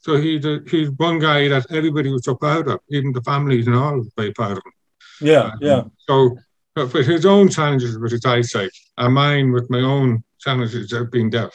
So 0.00 0.16
he's 0.16 0.44
a, 0.44 0.60
he's 0.66 0.90
one 0.90 1.18
guy 1.18 1.48
that 1.48 1.70
everybody 1.70 2.10
was 2.10 2.24
so 2.24 2.34
proud 2.34 2.68
of, 2.68 2.80
even 2.90 3.12
the 3.12 3.22
families 3.22 3.66
and 3.66 3.76
all 3.76 4.02
very 4.16 4.32
proud 4.32 4.52
of 4.52 4.62
him. 4.64 4.72
Yeah, 5.20 5.40
um, 5.40 5.58
yeah. 5.60 5.82
So, 6.08 6.36
but 6.74 6.92
with 6.92 7.06
his 7.06 7.24
own 7.24 7.48
challenges 7.48 7.98
with 7.98 8.12
his 8.12 8.24
eyesight, 8.24 8.72
and 8.96 9.14
mine 9.14 9.52
with 9.52 9.70
my 9.70 9.80
own 9.80 10.24
challenges 10.40 10.92
of 10.92 11.10
being 11.10 11.30
deaf, 11.30 11.52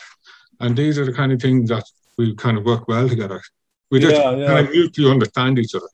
and 0.60 0.78
these 0.78 0.98
are 0.98 1.06
the 1.06 1.14
kind 1.14 1.32
of 1.32 1.42
things 1.42 1.70
that 1.70 1.84
we 2.18 2.36
kind 2.36 2.58
of 2.58 2.66
work 2.66 2.88
well 2.88 3.08
together. 3.08 3.42
We 3.92 4.00
just 4.00 4.16
yeah, 4.16 4.36
yeah. 4.36 4.48
kind 4.48 4.68
of 4.68 4.74
mutually 4.74 5.12
understand 5.12 5.60
each 5.60 5.76
other. 5.76 5.88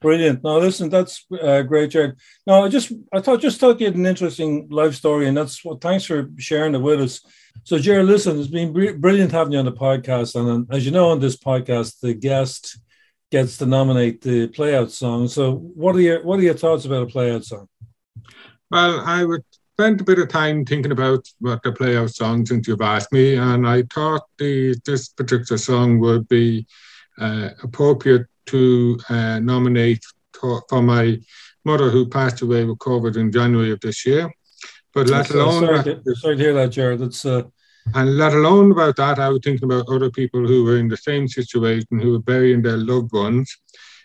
Brilliant. 0.00 0.42
No, 0.42 0.58
listen, 0.58 0.88
that's 0.88 1.24
uh, 1.40 1.62
great, 1.62 1.90
Jared. 1.90 2.16
No, 2.46 2.64
I 2.64 2.68
just 2.68 2.92
I 3.12 3.20
thought 3.20 3.40
just 3.40 3.60
thought 3.60 3.78
you 3.80 3.86
had 3.86 3.94
an 3.94 4.04
interesting 4.04 4.68
life 4.68 4.94
story, 4.94 5.28
and 5.28 5.36
that's 5.36 5.64
what. 5.64 5.80
Thanks 5.80 6.04
for 6.04 6.28
sharing 6.38 6.74
it 6.74 6.78
with 6.78 7.00
us. 7.00 7.20
So, 7.62 7.78
Jared, 7.78 8.06
listen, 8.06 8.38
it's 8.38 8.48
been 8.48 8.72
brilliant 9.00 9.30
having 9.30 9.52
you 9.52 9.60
on 9.60 9.64
the 9.64 9.72
podcast, 9.72 10.34
and 10.34 10.66
as 10.72 10.84
you 10.84 10.90
know, 10.90 11.10
on 11.10 11.20
this 11.20 11.36
podcast, 11.36 12.00
the 12.00 12.14
guest 12.14 12.78
gets 13.30 13.56
to 13.58 13.66
nominate 13.66 14.20
the 14.20 14.48
playout 14.48 14.90
song. 14.90 15.28
So, 15.28 15.54
what 15.54 15.94
are 15.94 16.00
your 16.00 16.24
what 16.24 16.40
are 16.40 16.42
your 16.42 16.54
thoughts 16.54 16.84
about 16.84 17.04
a 17.04 17.06
playout 17.06 17.44
song? 17.44 17.68
Well, 18.72 19.00
I 19.00 19.24
would 19.24 19.44
spend 19.74 20.00
a 20.00 20.04
bit 20.04 20.18
of 20.18 20.28
time 20.28 20.64
thinking 20.64 20.92
about 20.92 21.26
what 21.40 21.62
the 21.62 21.72
playout 21.72 22.12
songs 22.12 22.50
since 22.50 22.68
you've 22.68 22.82
asked 22.82 23.12
me, 23.12 23.36
and 23.36 23.66
I 23.66 23.82
thought 23.94 24.22
the 24.38 24.76
this 24.84 25.08
particular 25.08 25.58
song 25.58 25.98
would 26.00 26.28
be 26.28 26.66
uh, 27.18 27.50
appropriate 27.62 28.26
to 28.46 28.98
uh, 29.08 29.38
nominate 29.38 30.02
to, 30.34 30.60
for 30.68 30.82
my 30.82 31.18
mother 31.64 31.90
who 31.90 32.08
passed 32.08 32.42
away 32.42 32.64
with 32.64 32.78
COVID 32.78 33.16
in 33.16 33.32
January 33.32 33.70
of 33.70 33.80
this 33.80 34.04
year. 34.04 34.30
But 34.94 35.08
let 35.08 35.28
so, 35.28 35.36
alone 35.36 35.62
sorry, 35.62 35.82
to, 35.84 36.14
sorry 36.16 36.36
to 36.36 36.42
hear 36.42 36.54
that, 36.54 36.68
Jared. 36.68 37.00
That's 37.00 37.24
uh... 37.24 37.44
and 37.94 38.18
let 38.18 38.34
alone 38.34 38.72
about 38.72 38.96
that, 38.96 39.18
I 39.18 39.28
was 39.30 39.40
thinking 39.42 39.64
about 39.64 39.88
other 39.88 40.10
people 40.10 40.46
who 40.46 40.64
were 40.64 40.76
in 40.76 40.88
the 40.88 40.96
same 40.96 41.28
situation, 41.28 41.98
who 41.98 42.12
were 42.12 42.18
burying 42.18 42.62
their 42.62 42.76
loved 42.76 43.12
ones 43.12 43.56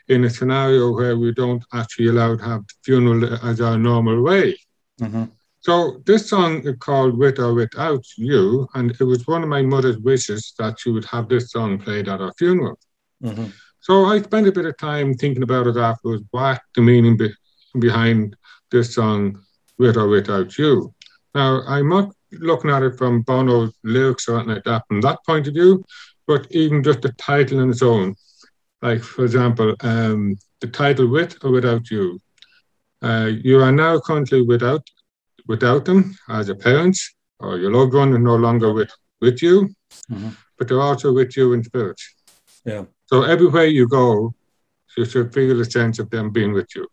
in 0.07 0.23
a 0.23 0.29
scenario 0.29 0.93
where 0.93 1.17
we 1.17 1.33
don't 1.33 1.63
actually 1.73 2.07
allow 2.07 2.37
to 2.37 2.43
have 2.43 2.61
the 2.67 2.73
funeral 2.85 3.33
as 3.43 3.59
our 3.59 3.77
normal 3.77 4.21
way. 4.21 4.57
Mm-hmm. 5.01 5.25
So 5.67 6.01
this 6.05 6.29
song 6.29 6.65
is 6.65 6.77
called 6.79 7.17
With 7.17 7.39
or 7.39 7.53
Without 7.53 8.05
You, 8.15 8.69
and 8.73 8.89
it 8.89 9.03
was 9.03 9.27
one 9.27 9.43
of 9.43 9.49
my 9.49 9.61
mother's 9.61 9.97
wishes 9.97 10.53
that 10.57 10.79
she 10.79 10.91
would 10.91 11.03
have 11.03 11.27
this 11.27 11.51
song 11.51 11.77
played 11.77 12.07
at 12.07 12.21
our 12.21 12.31
funeral. 12.37 12.79
Mm-hmm. 13.21 13.47
So 13.81 14.05
I 14.05 14.21
spent 14.21 14.47
a 14.47 14.53
bit 14.53 14.65
of 14.65 14.77
time 14.77 15.13
thinking 15.13 15.43
about 15.43 15.67
it 15.67 15.75
afterwards, 15.75 16.23
what 16.31 16.61
the 16.73 16.81
meaning 16.81 17.17
be- 17.17 17.35
behind 17.77 18.37
this 18.71 18.95
song 18.95 19.43
with 19.77 19.97
or 19.97 20.07
without 20.07 20.57
you. 20.57 20.93
Now, 21.35 21.63
I'm 21.67 21.89
not 21.89 22.13
looking 22.31 22.71
at 22.71 22.83
it 22.83 22.97
from 22.97 23.23
Bono's 23.23 23.73
lyrics 23.83 24.29
or 24.29 24.35
anything 24.37 24.53
like 24.53 24.63
that 24.63 24.83
from 24.87 25.01
that 25.01 25.19
point 25.25 25.49
of 25.49 25.53
view, 25.53 25.83
but 26.27 26.47
even 26.51 26.81
just 26.81 27.01
the 27.01 27.11
title 27.17 27.59
on 27.59 27.71
its 27.71 27.81
own. 27.81 28.15
Like, 28.81 29.03
for 29.03 29.25
example, 29.25 29.75
um, 29.81 30.37
the 30.61 30.67
title 30.67 31.09
with 31.09 31.43
or 31.43 31.51
without 31.51 31.91
you. 31.91 32.21
Uh, 33.01 33.31
you 33.43 33.61
are 33.61 33.73
now 33.73 33.99
currently 33.99 34.41
without 34.41 34.87
without 35.47 35.85
them 35.85 36.15
as 36.29 36.49
a 36.49 36.55
parent, 36.55 36.97
or 37.39 37.57
your 37.57 37.71
loved 37.71 37.93
one 37.93 38.13
is 38.13 38.19
no 38.19 38.35
longer 38.35 38.73
with, 38.73 38.91
with 39.21 39.41
you, 39.41 39.69
mm-hmm. 40.11 40.29
but 40.57 40.67
they're 40.67 40.81
also 40.81 41.13
with 41.13 41.35
you 41.37 41.53
in 41.53 41.63
spirit. 41.63 41.99
Yeah. 42.65 42.85
So 43.05 43.23
everywhere 43.23 43.65
you 43.65 43.87
go, 43.87 44.33
you 44.97 45.05
should 45.05 45.33
feel 45.33 45.61
a 45.61 45.65
sense 45.65 45.99
of 45.99 46.09
them 46.09 46.31
being 46.31 46.53
with 46.53 46.67
you. 46.75 46.87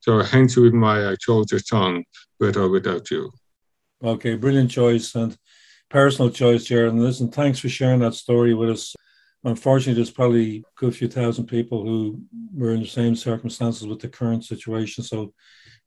So 0.00 0.20
hence 0.22 0.56
reason 0.56 0.80
why 0.80 1.06
I 1.08 1.16
chose 1.16 1.46
this 1.46 1.68
song, 1.68 2.04
With 2.40 2.56
or 2.56 2.68
Without 2.68 3.10
You. 3.10 3.30
Okay, 4.02 4.34
brilliant 4.34 4.70
choice 4.70 5.14
and 5.14 5.36
personal 5.88 6.30
choice, 6.30 6.64
Jared. 6.64 6.92
And 6.92 7.02
listen, 7.02 7.30
thanks 7.30 7.60
for 7.60 7.68
sharing 7.68 8.00
that 8.00 8.14
story 8.14 8.54
with 8.54 8.70
us. 8.70 8.96
Unfortunately, 9.44 9.94
there's 9.94 10.10
probably 10.10 10.56
a 10.58 10.62
good 10.76 10.96
few 10.96 11.08
thousand 11.08 11.46
people 11.46 11.84
who 11.84 12.22
were 12.54 12.72
in 12.72 12.80
the 12.80 12.88
same 12.88 13.14
circumstances 13.14 13.86
with 13.86 14.00
the 14.00 14.08
current 14.08 14.44
situation. 14.44 15.04
So 15.04 15.32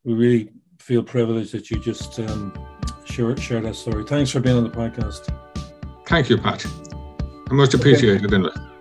we 0.06 0.14
really 0.14 0.52
feel 0.86 1.02
privileged 1.02 1.52
that 1.52 1.72
you 1.72 1.80
just 1.80 2.20
um, 2.20 2.54
share, 3.06 3.36
share 3.38 3.60
that 3.60 3.76
story. 3.76 4.04
Thanks 4.04 4.30
for 4.30 4.40
being 4.40 4.56
on 4.56 4.64
the 4.64 4.70
podcast. 4.70 5.34
Thank 6.06 6.30
you, 6.30 6.38
Pat. 6.38 6.64
I 7.50 7.54
much 7.56 7.74
appreciate 7.74 8.24
okay. 8.24 8.36
it. 8.36 8.75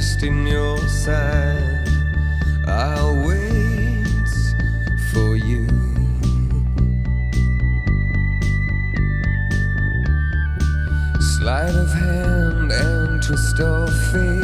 Twist 0.00 0.22
in 0.22 0.46
your 0.46 0.78
side. 0.88 1.86
I'll 2.66 3.22
wait 3.22 4.32
for 5.12 5.36
you. 5.36 5.66
Sleight 11.36 11.74
of 11.74 11.92
hand 11.92 12.72
and 12.72 13.22
twist 13.22 13.60
of 13.60 13.90
fate. 14.10 14.39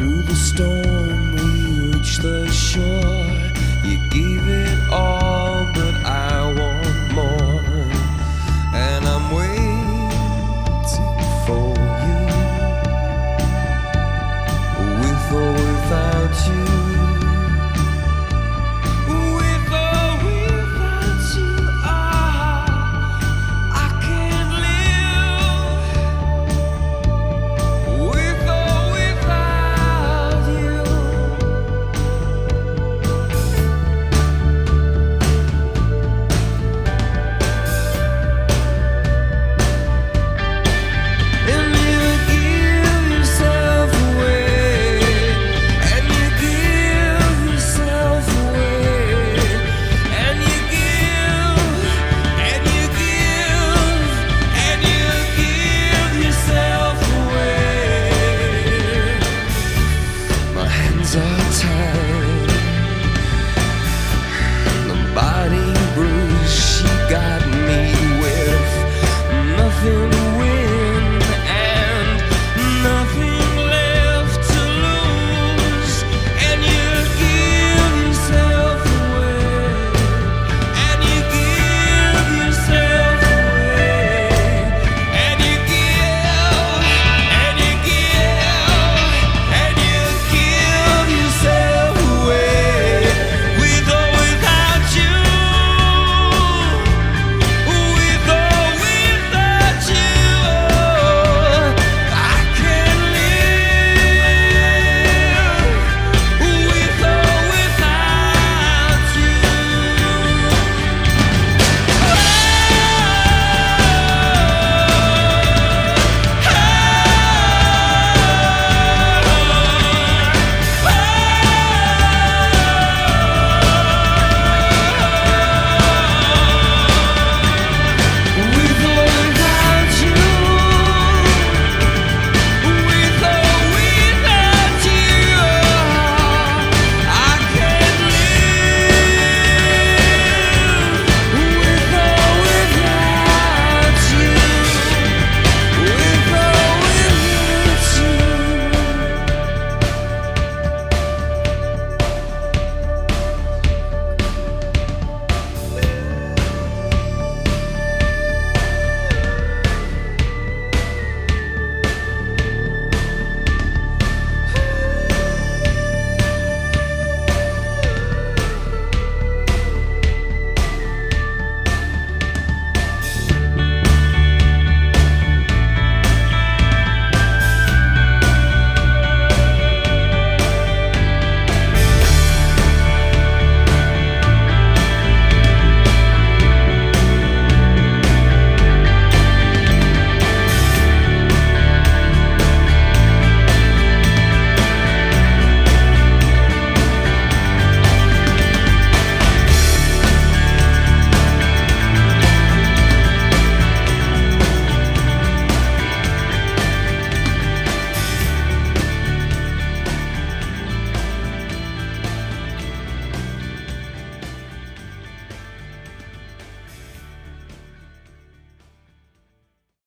Through 0.00 0.22
the 0.22 0.34
storm, 0.34 1.32
we 1.32 1.90
reach 1.92 2.16
the 2.16 2.50
shore. 2.50 3.36
You 3.84 3.98
gave 4.08 4.48
it 4.48 4.90
all. 4.90 5.19